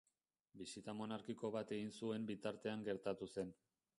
[0.61, 3.55] Bisita monarkiko bat egiten zuen bitartean gertatu zen.